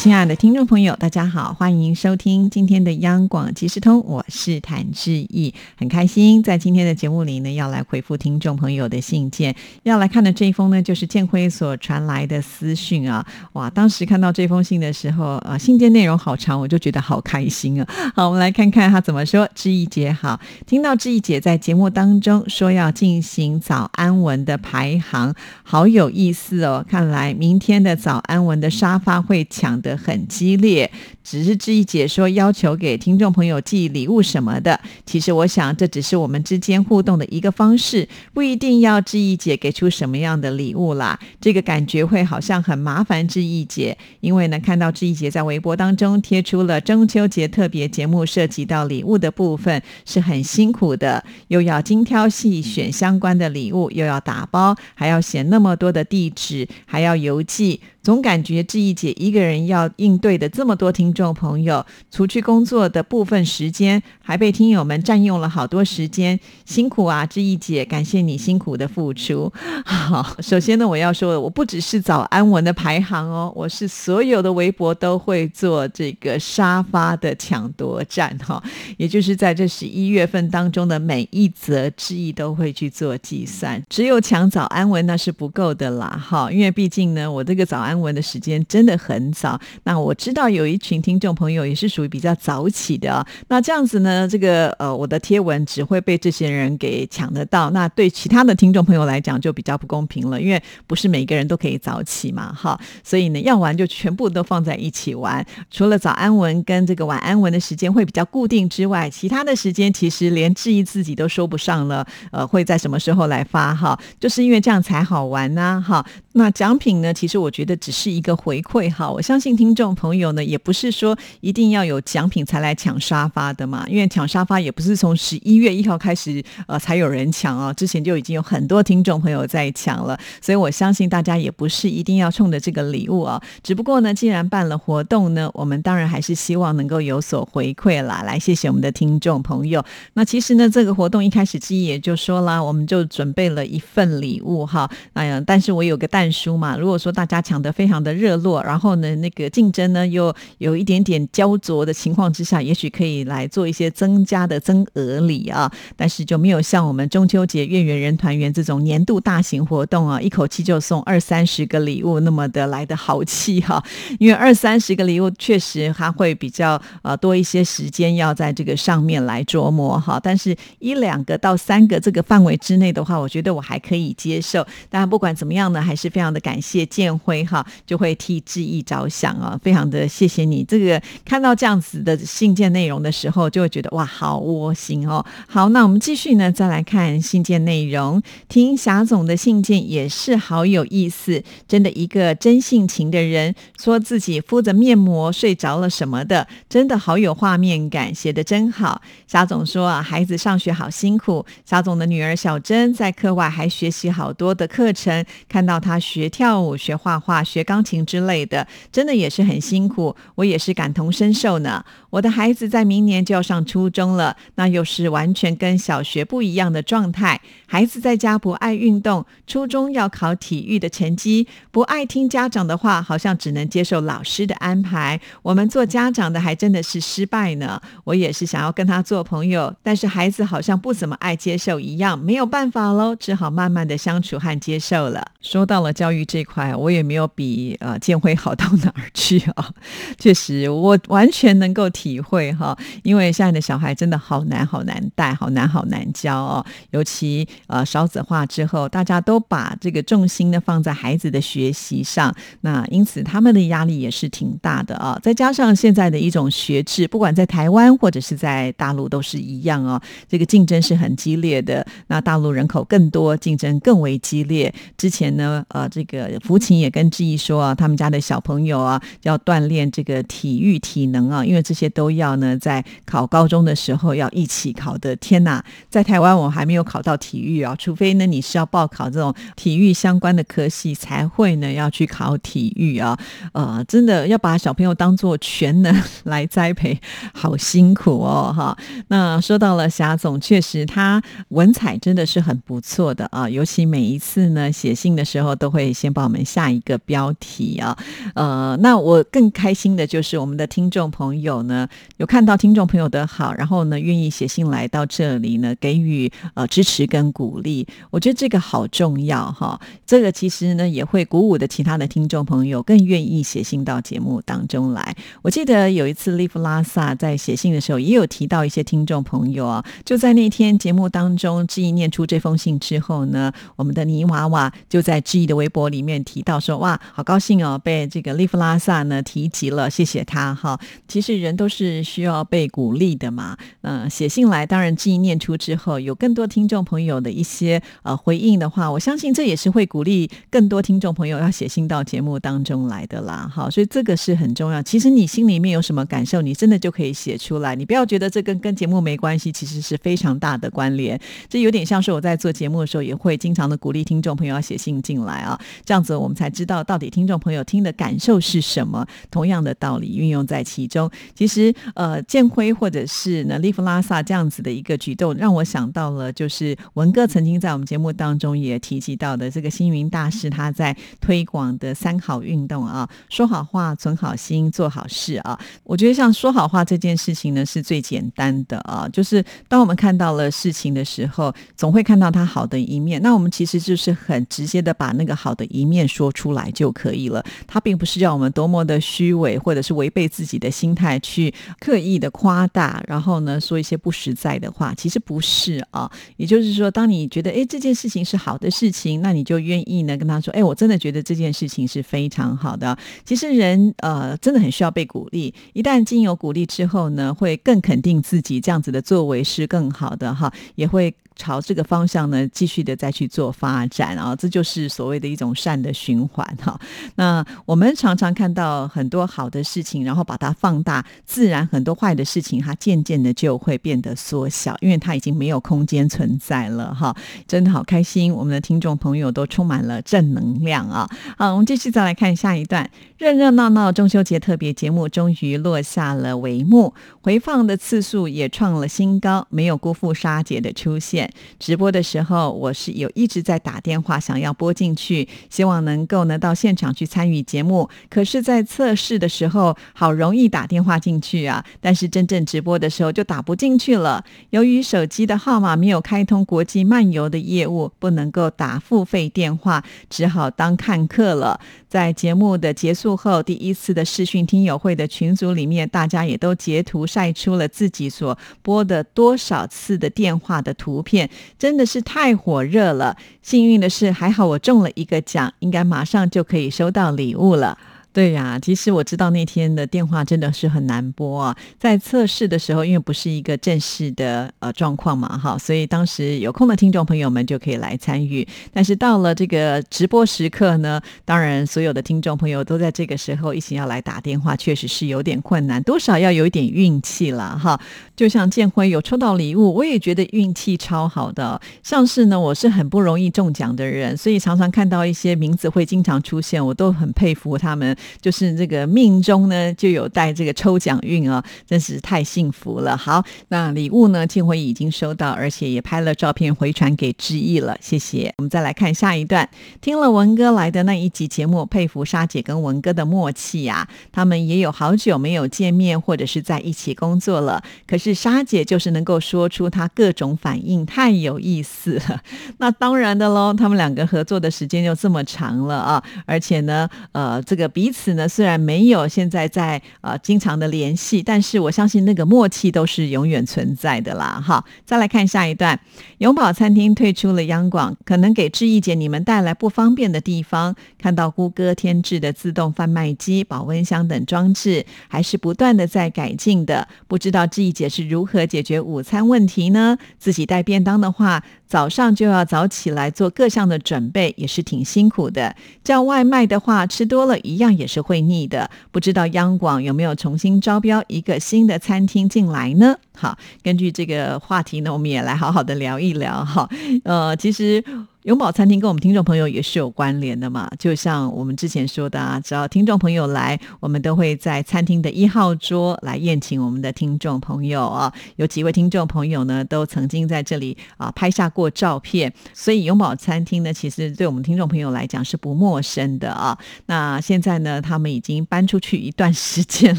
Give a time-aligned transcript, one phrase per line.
[0.00, 9.54] 亲爱的听众朋友，大家好，欢迎收听今天的央广即时通，我是谭志毅，很开心在今天的节目里呢，要来回复听众朋友的信件。
[9.82, 17.86] 要来看的这一封呢，就是建辉所传来的私讯啊，哇，当时看到这封信的时候，啊，信件内容好长，我就觉得好开心啊。
[18.14, 19.46] 好，我们来看看他怎么说。
[19.54, 26.82] 志毅姐好，听到志毅姐在节目当中说要进行早安文的排行，好有意思哦。
[26.88, 29.89] 看来明天的早安文的沙发会抢的。
[29.96, 30.90] 很激烈，
[31.22, 34.80] 只是志毅姐说要求给听众朋友寄礼物什么的。
[35.04, 41.18] 其实我想，这只是我们之间互动的一个方式，不一定要志毅姐给出什么样的礼物啦。
[41.40, 57.80] 这个感觉会好像很麻烦志毅姐，因为呢，看到志毅姐在微博当中贴出了中秋节特别节目涉及到礼物的部分，是很辛苦的，又要精挑细选相关的礼物，又要打包，还要写那么多的地址，还要邮寄。
[58.02, 69.52] 总感觉志毅姐一个人要应对的这么多听众朋友，除去工作的部分时间，还被听友们占用了好多时间，辛苦啊，志毅姐，感谢你辛苦的付出。
[69.84, 78.62] 好，首先呢，我要说，我不只是早安文的排行哦，我是所有的微博都会做这个沙发的抢夺战哈，
[78.96, 87.89] 也就是在这十一月份当中的每一则志毅都会去做计算，只有抢早安文那是不够的啦哈，因为毕竟呢，我这个早安。
[87.90, 93.26] 安文的时间真的很早，那我知道有一群听众朋友也是属于比较早起的啊。
[93.48, 102.78] 那这样子呢，这个呃，我的贴文只会被这些人给抢得到，那对其他的听众朋友来讲就比较不公平了，因为不是每个人都可以早起嘛，哈。
[103.02, 112.06] 所以呢，要玩就全部都放在一起玩，除了早安文跟这个晚安文的时间会比较固定之外，其他的时间其实连质疑自己都说不上了。
[112.30, 113.98] 呃，会在什么时候来发哈？
[114.20, 116.06] 就是因为这样才好玩呢，哈。
[116.34, 117.79] 那奖品呢，其实我觉得。
[117.80, 139.82] 只是一个回馈哈，我相信听众朋友呢，也不是说一定要有奖品才来抢沙发的嘛，因为抢沙发也不是从十一月一号开始呃才有人抢啊，之前就已经有很多听众朋友在抢了，所以我相信大家也不是一定要冲着这个礼物啊，只不过呢，既然办了活动呢，我们当然还是希望能够有所回馈啦，来谢谢我们的听众朋友。
[140.12, 147.69] 那其实呢，这个活动一开始之一也就说了，我们就准备了一份礼物哈，哎呀，但是我有个蛋书嘛，如果说大家抢的。
[147.72, 163.82] 非常的热络，然后呢，那个竞争呢又有一点点焦灼的情况之下，也许可以来做一些增加的增额礼啊，但是就没有像我们中秋节月圆人团圆这种年度大型活动啊，一口气就送二三十个礼物那么的来的豪气哈，
[164.18, 174.66] 因为二三十个礼物确实还会比较呃多一些时间要在这个上面来琢磨哈，但是一两个到三个这个范围之内的话，我觉得我还可以接受。
[174.88, 177.59] 当然不管怎么样呢，还是非常的感谢建辉哈。
[177.86, 180.64] 就会替志毅着想啊，非常的谢谢你。
[180.64, 185.24] 这个看到这样子的信件内容的时候，就会觉得哇，好窝心哦。
[185.48, 188.22] 好，那我们继续呢，再来看信件内容。
[188.48, 199.00] 听霞总的信件也是好有意思，真的一个真性情的人，说自己敷着面膜睡着了什么的，真的好有画面感，写的真好。
[199.26, 207.60] 霞总说啊，孩子上学好辛苦，霞总的女儿小珍在课外还学习好多的课程，看到她学跳舞、学画画、学。
[207.70, 211.84] 钢琴之类的，真的也是很辛苦，我也是感同身受呢。
[212.10, 217.40] 我的孩子在明年就要上初中了，那又是完全跟小学不一样的状态。
[217.66, 225.20] 孩子在家不爱运动，初中要考体育的成绩，不爱听家长的话，好像只能接受老师的安排。
[225.42, 227.80] 我们做家长的还真的是失败呢。
[228.04, 235.24] 我也是想要跟他做朋友，但是孩子好像不怎么爱接受一样，没有办法喽，只好慢慢的相处和接受了。
[235.40, 239.70] 说到了教育这块，我也没有比呃建辉好到哪儿去啊。
[240.20, 247.48] 确实，我完全能够体会哈，因为现在的小孩真的好难好难带，好难好难教哦，尤其。
[247.66, 255.18] 呃，少子化之后，大家都把这个重心呢放在孩子的学习上，那因此他们的压力也是挺大的啊。
[255.22, 261.86] 再加上现在的一种学制，不管在台湾或者是在大陆都是一样哦，这个竞争是很激烈的。
[262.08, 264.72] 那大陆人口更多，竞争更为激烈。
[264.98, 275.14] 之前呢，呃，这个福琴也跟志毅说啊，他们家的小朋友啊，要锻炼这个体育体能啊，因为这些都要呢，在考高中的时候要一起考的。
[275.16, 283.18] 天哪，在台湾我还没有考到体育啊，除非呢你是要报考这种体育相关的科系，才会呢要去考体育啊。
[283.52, 285.94] 呃，真的要把小朋友当做全能
[286.24, 286.98] 来栽培，
[287.32, 288.76] 好辛苦哦，哈。
[289.08, 297.98] 那说到了霞总，确实他文采真的是很不错的啊，尤其每一次呢写信的时候，都会先帮我们下一个标题啊。
[298.36, 309.80] 呃，那我更开心的就是我们的听众朋友呢，有看到听众朋友的好，然后呢愿意写信来到这里呢，给予呃支持跟鼓励，我觉得这个好重要哈。
[310.06, 315.16] 这个其实呢也会鼓舞的其他的听众朋友更愿意写信到节目当中来。
[315.42, 333.56] 我记得有一次利弗拉萨在写信的时候，也有提到一些听众朋友啊，就在那天节目当中，志毅念出这封信之后呢，我们的泥娃娃就在志毅的微博里面提到说：“哇，好高兴哦，被这个利弗拉萨呢提及了，谢谢他哈。”其实人都是需要被鼓励的嘛。
[333.82, 343.50] 嗯，写信来，当然记忆念出之后，有更多听众朋友的一些呃回应的话，我相信这也是会鼓励更多听众朋友要写信到节目当中来的啦。
[343.52, 344.82] 好，所以这个是很重要。
[344.82, 347.74] 其实你心里面有什么感受，你真的就可以写出来。
[347.74, 351.20] 你不要觉得这跟跟节目没关系，其实是非常大的关联。
[351.48, 359.06] 这有点像是我在做节目的时候，也会经常的鼓励听众朋友要写信进来啊，这样子我们才知道到底听众朋友听的感受是什么。
[359.30, 375.56] 同样的道理运用在其中，其实呃，建辉或者是呢利弗拉萨这样子的一个举动，让我想到了就是文哥曾经在我们节目当中也提及到的这个星云大师他在推广的三好运动啊，说好话、存好心、做好事啊。
[375.84, 387.44] 我觉得像说好话这件事情呢，是最简单的啊，就是当我们看到了事情的时候，总会看到它好的一面，那我们其实就是很直接的把那个好的一面说出来就可以了。
[387.66, 396.10] 它并不是要我们多么的虚伪，或者是违背自己的心态去刻意的夸大，然后呢说一些不实在的话，其实不是啊。
[396.38, 402.96] 也就是说，当你觉得哎这件事情是好的事情，那你就愿意呢跟他说，哎，我真的觉得这件事情是非常好的。
[403.26, 411.14] 其实人呃真的很需要被鼓励，一旦经有鼓励之后呢，会更肯定自己这样子的作为是更好的哈，也会。
[411.40, 416.78] 朝这个方向呢，继续的再去做发展啊，这就是所谓的一种善的循环哈。
[417.14, 427.16] 那我们常常看到很多好的事情，然后把它放大，自然很多坏的事情，它渐渐的就会变得缩小，因为它已经没有空间存在了哈。
[427.48, 431.08] 真的好开心，我们的听众朋友都充满了正能量啊。
[431.38, 436.92] 好，我们继续再来看下一段，热热闹闹中秋节特别节目终于落下了帷幕，
[437.22, 441.29] 回放的次数也创了新高，没有辜负沙姐的出现。
[441.58, 447.88] 直播的时候，我是有一直在打电话，想要拨进去，希望能够呢到现场去参与节目。
[448.08, 454.24] 可是，在测试的时候，好容易打电话进去啊，但是真正直播的时候就打不进去了。
[454.50, 461.60] 由于手机的号码没有开通国际漫游的业务，不能够打付费电话，只好当看客了。
[461.90, 471.28] 在节目的结束后，第一次的视讯听友会的群组里面，大家也都截图晒出了自己所拨的多少次的电话的图片。
[471.58, 473.16] 真的是太火热了！
[473.42, 477.76] 幸运的是，还好我中了一个奖，应该马上就可以收到礼物了。
[478.12, 481.56] 对呀，其实我知道那天的电话真的是很难拨啊。
[481.78, 488.46] 在测试的时候，因为不是一个正式的呃状况嘛，哈，所以当时有空的听众朋友们就可以来参与。
[488.72, 497.80] 但是到了这个直播时刻呢，当然所有的听众朋友都在这个时候一起要来打电话，确实是有点困难，多少要有一点运气了哈。
[498.16, 501.60] 就像建辉有抽到礼物，我也觉得运气超好的。
[501.84, 507.96] 像是呢，我是很不容易中奖的人，所以常常看到一些名字会经常出现，我都很佩服他们。
[508.20, 512.96] 就是这个命中呢就有带这个抽奖运啊，真是太幸福了。
[512.96, 518.32] 好，那礼物呢，庆辉已经收到，而且也拍了照片回传给志毅了，谢谢。
[518.38, 519.48] 我们再来看下一段，
[519.80, 523.88] 听了文哥来的那一集节目，佩服沙姐跟文哥的默契呀。
[524.12, 532.20] 他们也有好久没有见面或者是在一起工作了，可是沙姐就是能够说出她各种反应，太有意思了。
[532.58, 544.42] 那当然的喽，他们两个合作的时间就这么长了啊，而且呢，呃，这个彼此呢虽然没有现在在呃经常的联系，但是我相信那个默契都是永远存在的啦。
[544.44, 545.78] 哈，再来看下一段，
[546.18, 550.74] 永宝餐厅退出了央广，可能给志毅姐你们带来不方便的地方。
[550.98, 556.86] 看到谷歌添置的自动贩卖机、保温箱等装置，还是不断的在改进的。
[557.08, 559.96] 不知道志毅姐是如何解决午餐问题呢？
[560.18, 561.42] 自己带便当的话。
[561.70, 565.54] 早上就要早起来做各项的准备，也是挺辛苦的。
[565.84, 568.70] 叫外卖的话，吃多了一样也是会腻的。
[568.92, 572.96] 不知道央广有没有重新招标一个新的餐厅进来呢？
[573.20, 576.66] 好，根据这个话题呢，我们也来好好的聊一聊哈。
[577.04, 577.84] 呃，其实。
[578.24, 588.12] 永宝餐厅跟我们听众朋友也是有关联的嘛，就像我们之前说的啊，只要听众朋友来，我们都会在餐厅的一号桌来宴请我们的听众朋友啊。
[588.36, 596.58] 有几位听众朋友呢，都曾经在这里啊拍下过照片，所以永宝餐厅呢，其实对我们听众朋友来讲是不陌生的啊。
[596.84, 599.98] 那现在呢，他们已经搬出去一段时间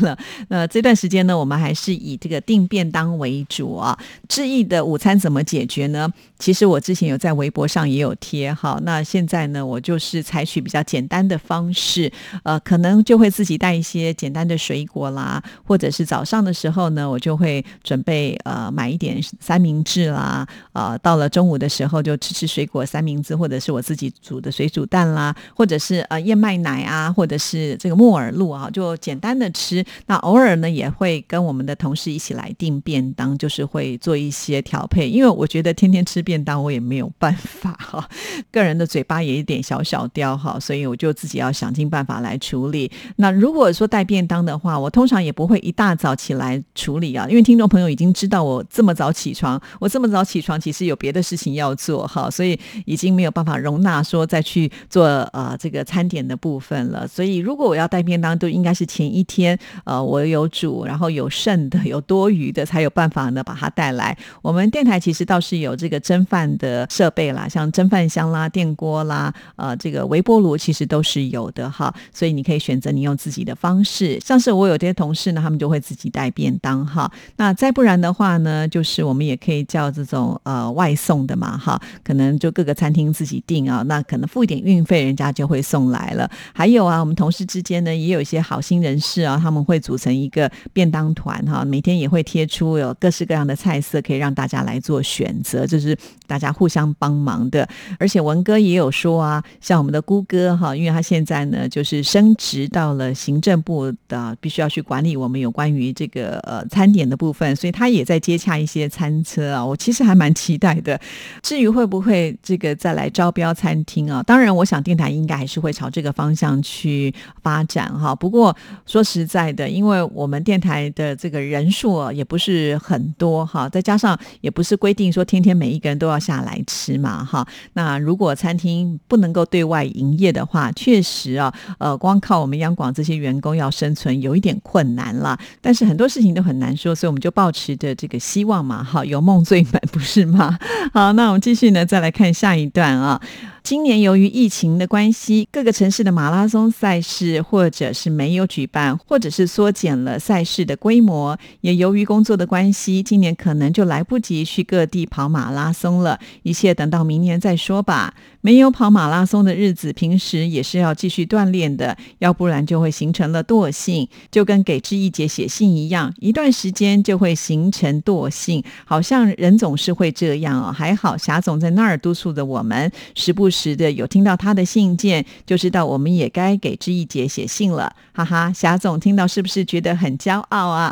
[0.01, 0.15] 了，
[0.49, 3.97] 那这段时间呢，我们还是以这个订便当为主啊。
[4.27, 6.11] 志毅的午餐怎么解决呢？
[6.41, 8.15] 其实我之前有在微博上也有。
[8.21, 12.11] 贴哈，那现在呢，我就是采取比较简单的方式，
[12.43, 29.83] 呃，可能就会自己带一些简单的水果啦，或者是早上的时候呢，我就会准备呃买一点三明治啦，呃，到了中午的时候就吃吃水果三明治，或者是我自己煮的水煮蛋啦，或者是呃燕麦奶啊，或者是这个木耳露啊，就简单的吃。
[30.05, 38.07] 那偶尔呢，也会跟我们的同事一起来订便当，就是会做一些调配，因为我觉得天天吃便当我也没有办法哈。
[38.51, 42.89] 个人的嘴巴也一点小小刁哈，所以我就自己要想尽办法来处理。
[43.17, 57.05] 那如果说带便当的话，我通常也不会一大早起来处理啊，因为听众朋友已经知道我这么早起床，我这么早起床其实有别的事情要做哈，所以已经没有办法容纳说再去做呃这个餐点的部分了。
[57.05, 64.17] 所以如果我要带便当，都应该是前一天呃我有煮，然后有剩的、有多余的，才有办法呢把它带来。
[64.41, 68.01] 我们电台其实倒是有这个蒸饭的设备啦，像蒸饭。
[68.11, 74.19] 箱啦、电锅啦、呃，这个微波炉其实都是有的哈，所以你可以选择你用自己的方式。
[74.19, 77.09] 像是我有些同事呢，他们就会自己带便当哈。
[77.37, 86.29] 那再不然的话呢，就是我们也可以叫这种呃外送的嘛哈，可能就各个餐厅自己订啊，那可能付一点运费，人家就会送来了。
[86.53, 95.95] 还有啊，我们同事之间呢，也有一些好心人士啊，他们会组成一个便当团哈，每天也会贴出有各式各样的菜色，可以让大家来做选择，就是
[96.27, 97.67] 大家互相帮忙的。
[97.99, 109.65] 而且文哥也有说啊，像我们的姑哥哈，因为他现在呢就是升职到了行政部的，必须要去管理我们有关于这个呃餐点的部分，所以他也在接洽一些餐车啊。
[109.65, 110.99] 我其实还蛮期待的。
[111.41, 114.23] 至于会不会这个再来招标餐厅啊？
[114.23, 117.13] 当然，我想电台应该还是会朝这个方向去
[117.43, 118.15] 发展哈。
[118.15, 127.45] 不过说实在的，因为我们电台的这个人数啊也不是很多哈，再加上也不是规定说天天每一个都要下来吃嘛哈。
[127.73, 135.37] 那如果餐厅不能够对外营业的话，确实啊，呃，光靠我们央广这些员工要生存有一点困难了。
[135.61, 140.57] 但是很多事情都很难说，所以我们就保持着这个希望嘛，哈，有梦最美，不是吗？
[140.93, 143.21] 好，那我们继续呢，再来看下一段啊。
[143.63, 151.37] 今年由于疫情的关系，各个城市的马拉松赛事或者是没有举办，或者是缩减了赛事的规模。
[151.61, 156.19] 也由于工作的关系，今年可能就来不及去各地跑马拉松了。
[156.41, 158.15] 一切等到明年再说吧。
[158.43, 168.63] 没有跑马拉松的日子，平时也是要继续锻炼的，要不然就会形成了惰性，就跟给志毅姐写信一样，一段时间就会形成惰性。
[168.83, 170.71] 好像人总是会这样哦。
[170.71, 173.50] 还好霞总在那儿督促着我们，时不。
[173.51, 178.51] 时的有听到他的信件，就知道我们也该给知意姐写信了，哈哈。
[178.53, 180.91] 霞总听到是不是觉得很骄傲啊？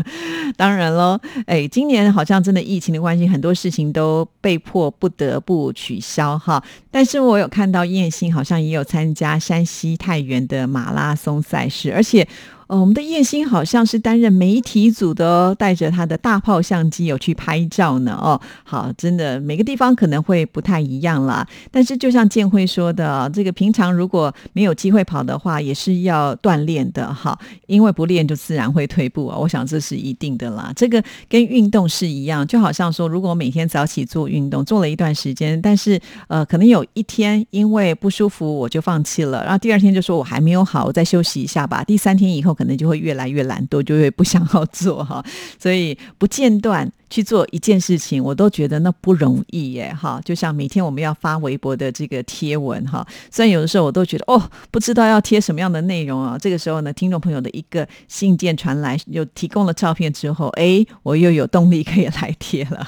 [0.58, 6.62] 当然喽，哎，今年好像真的疫情的关系，很多事情都被迫不得不取消哈。
[6.90, 12.26] 但是我有看到燕兴好像也有参加山西太原的马拉松赛事，而且。
[12.72, 18.18] 哦，我们的叶星好像是担任媒体组的哦，带着他的大炮相机有去拍照呢。
[18.18, 21.46] 哦，好，真的每个地方可能会不太一样啦。
[21.70, 29.36] 但是就像建辉说的，这个平常如果没有机会跑的话，也是要锻炼的哈，因为不练就自然会退步啊。
[29.36, 30.72] 我想这是一定的啦。
[30.74, 41.84] 这个跟运动是一样，就好像说，如果我每天早起做运动，做了一段时间，但是呃，可能有一天因为不舒服我就放弃了，然后第二天就说我还没有好，我再休息一下吧。
[41.84, 42.56] 第三天以后。
[42.62, 45.24] 可能就会越来越懒惰，就会不想要做哈。
[45.58, 50.20] 所以不间断去做一件事情，我都觉得那不容易耶哈。
[50.24, 54.40] 就像每天我们要发微博的这个贴文哈，虽然有的时候我都觉得哦，
[54.70, 56.38] 不知道要贴什么样的内容啊。
[56.40, 62.86] 这个时候呢，听众朋友的一个信件传来，又提供了照片之后，哎，我又有动力可以来贴了。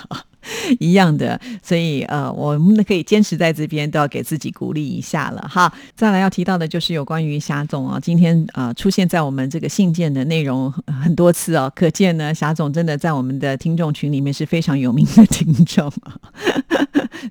[0.80, 5.72] 一样的，所以呃，我们可以坚持在这边，都要给自己鼓励一下了哈。
[5.94, 10.72] 再来要提到的就是有关于霞总啊，今天啊出现在我们这个信件的内容
[11.02, 15.92] 很多次哦，可见呢霞总真的在我们的听众群里面是非常有名的听众，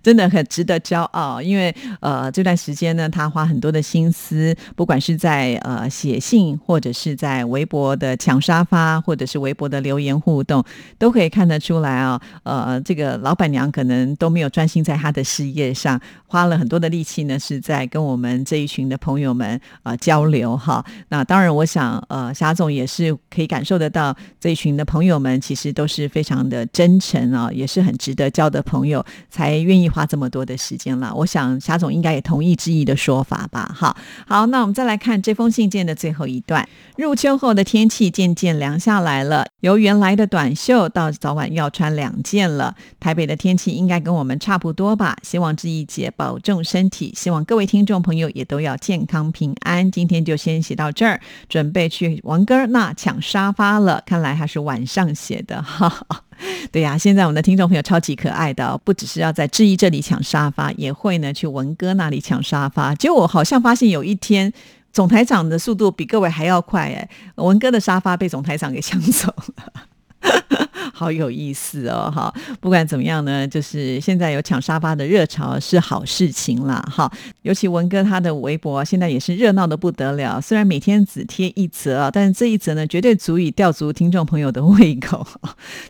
[0.01, 1.41] 真的很值得骄傲。
[1.41, 10.63] 因为呃这段时间呢，他花很多的心思，不管是在呃写信，或者是在微博的抢沙发，或者是微博的留言互动，
[10.97, 13.13] 都可以看得出来啊，呃这个。
[13.23, 20.83] 老板娘可能都没有专心在她的事业上，花了很多的力气呢，是在跟我们这一群的朋友们啊交流哈。
[21.09, 31.13] 那当然，我想呃，霞总也是可以感受得到这一群的朋友们其实都是非常的真诚啊，也是很值得交的朋友，才愿意花这么多的时间了。
[31.15, 33.73] 我想霞总应该也同意之意的说法吧。
[33.77, 33.95] 哈，
[34.27, 42.75] 好，那我们再来看这封信件的最后一段：入秋后的天气渐渐凉下来了，由原来的短袖到早晚要穿两件了。
[42.99, 45.17] 台北的天气应该跟我们差不多吧？
[45.23, 49.89] 希望这一节保重身体，希望各位听众朋友也都要健康平安。
[49.91, 54.01] 今天就先写到这儿，准备去王哥那抢沙发了。
[54.05, 56.21] 看来还是晚上写的哈哈。
[56.71, 62.93] 对呀，现在我们的听众朋友超级可爱的，不只是要在志毅这里抢沙发，也会呢去文哥那里抢沙发。
[62.95, 64.51] 结果我好像发现有一天，
[64.91, 70.72] 总台长的速度比各位还要快哎，文哥的沙发被总台长给抢走了。
[70.93, 72.33] 好有意思哦，哈！
[72.59, 77.11] 不管怎么样呢，就是现在有抢沙发的热潮是好事情啦，哈！
[77.43, 85.25] 尤其文哥他的微博现在也是热闹的不得了，虽然每天只贴一则啊，但是这一则呢，绝对足以吊足听众朋友的胃口，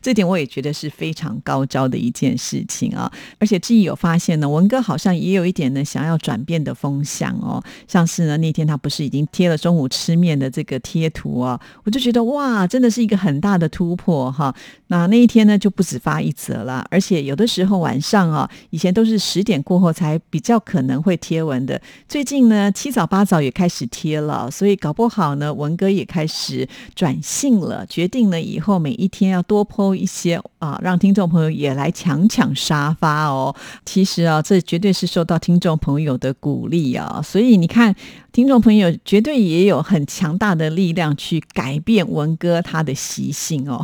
[0.02, 3.12] 这点我也觉得是非常高招的一件事情啊！
[3.40, 14.54] 而且志毅有发现呢，文哥好像也有一点呢想要转变的风向哦，像是呢那天他不是已经贴了中午吃面的这个贴图啊，我就觉得哇，真的是一个很大的突破哈！
[14.88, 33.56] 那那一天呢，就不止发一则了，而且有的时候晚上啊，以前都是十点过后才比较可能会贴文的，最近呢七早八早也开始贴了，所以搞不好呢，文哥也开始转性了，决定了以后每一天要多剖一些啊，让听众朋友也来抢抢沙发哦。
[33.86, 37.96] 其实啊，这绝对是受到听众朋友的鼓励啊，所以你看，
[38.32, 43.84] 听众朋友绝对也有很强大的力量去改变文哥他的习性哦。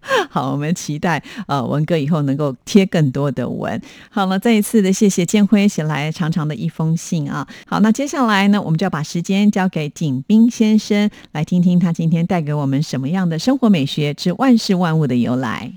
[0.30, 3.80] 好，我们期待呃文哥以后能够贴更多的文。
[4.10, 7.46] 好了，再一次的谢谢建辉写来长长的一封信啊。
[7.66, 15.72] 好，那接下来呢，我们就要把时间交给景斌先生，来听听他今天带给我们什么样的生活美学之万事万物的由来。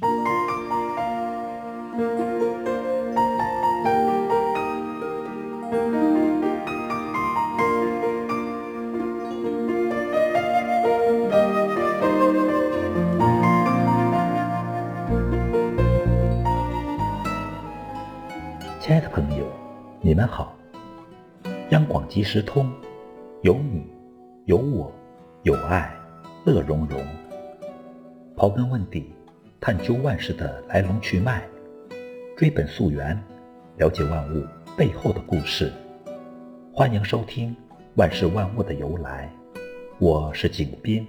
[18.82, 19.46] 亲爱的朋友，
[20.02, 20.58] 你们好！
[21.70, 22.68] 央广即时通，
[23.44, 23.86] 有你，
[24.46, 24.92] 有我，
[25.44, 25.96] 有爱，
[26.46, 27.00] 乐融融。
[28.36, 29.14] 刨根问底，
[29.60, 31.44] 探究万事的来龙去脉，
[32.36, 33.16] 追本溯源，
[33.78, 34.44] 了解万物
[34.76, 35.72] 背后的故事。
[36.74, 37.52] 欢迎收听
[37.98, 39.32] 《万事万物的由来》，
[40.00, 41.06] 我是景斌。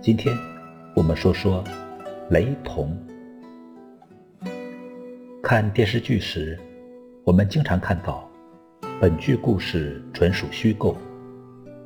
[0.00, 0.36] 今天
[0.96, 1.62] 我们说说
[2.30, 2.98] 雷同。
[5.46, 6.58] 看电视剧时，
[7.22, 8.26] 我们经常看到
[8.98, 10.96] “本剧故事纯属虚构，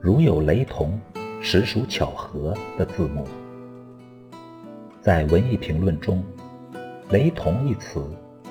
[0.01, 0.97] 如有雷同，
[1.41, 3.27] 实属巧合”的字幕。
[5.01, 6.23] 在文艺评论中
[7.11, 8.01] ，“雷同”一词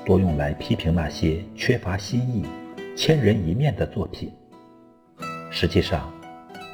[0.05, 2.45] 多用来批评那些缺乏新意、
[2.93, 4.29] 千人一面的作品。
[5.49, 6.11] 实际上，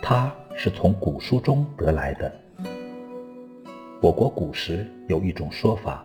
[0.01, 2.33] 它是从古书中得来的。
[4.01, 6.03] 我国古时有一种说法：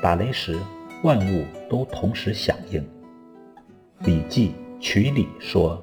[0.00, 0.58] 打雷时。
[1.02, 2.80] 万物都同时响应，
[4.04, 5.82] 《礼记·曲礼》说：“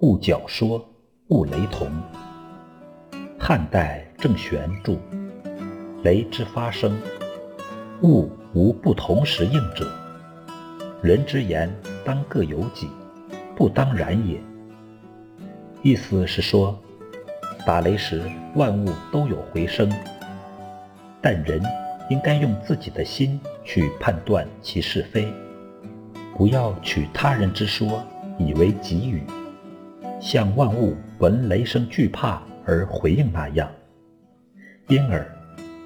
[0.00, 0.84] 物角说，
[1.28, 1.86] 物雷同。”
[3.38, 4.98] 汉代郑玄注
[6.02, 6.98] ：“雷之发生，
[8.02, 9.86] 物无不同时应者。
[11.02, 11.70] 人之言
[12.04, 12.88] 当各有己，
[13.54, 14.40] 不当然也。”
[15.82, 16.76] 意思是说，
[17.66, 18.22] 打雷时
[18.54, 19.92] 万物都有回声，
[21.20, 21.60] 但人。
[22.08, 25.26] 应该用自己的心去判断其是非，
[26.36, 28.02] 不要取他人之说
[28.38, 29.22] 以为己语。
[30.20, 33.70] 像万物闻雷声惧怕而回应那样，
[34.88, 35.26] 因而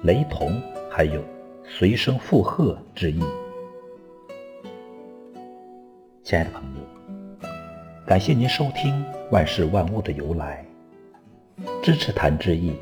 [0.03, 1.23] 雷同还有
[1.63, 3.21] 随声附和之意。
[6.23, 7.49] 亲爱的朋友，
[8.05, 10.65] 感谢您收听《万事万物的由来》，
[11.83, 12.73] 支持谭志毅，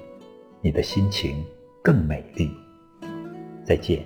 [0.61, 1.43] 你的心情
[1.81, 2.51] 更美丽。
[3.69, 4.03] 再见。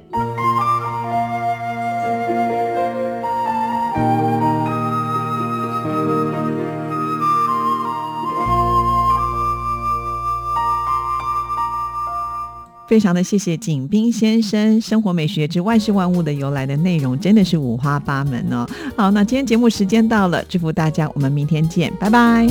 [12.86, 18.68] 非常的谢谢景斌先生，《生活美学之万事万物的由来》的内容真的是五花八门哦。
[18.96, 22.48] 好，那今天节目时间到了，祝福大家，我们明天见，拜拜。